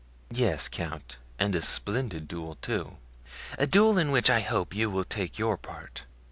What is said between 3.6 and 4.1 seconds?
duel in